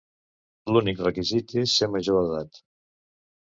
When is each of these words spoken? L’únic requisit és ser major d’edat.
L’únic 0.71 1.03
requisit 1.07 1.53
és 1.65 1.77
ser 1.81 1.91
major 1.97 2.19
d’edat. 2.23 2.63